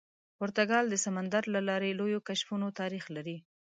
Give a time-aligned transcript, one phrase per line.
[0.37, 3.37] پرتګال د سمندر له لارې لویو کشفونو تاریخ لري.